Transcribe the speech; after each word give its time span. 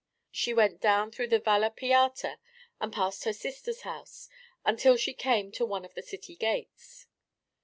She 0.31 0.51
went 0.51 0.81
down 0.81 1.11
through 1.11 1.27
the 1.27 1.37
Valle 1.37 1.69
Piatta 1.69 2.39
and 2.79 2.91
past 2.91 3.23
her 3.25 3.33
sister's 3.33 3.81
house 3.81 4.29
until 4.65 4.97
she 4.97 5.13
came 5.13 5.51
to 5.51 5.63
one 5.63 5.85
of 5.85 5.93
the 5.93 6.01
city 6.01 6.35
gates. 6.35 7.05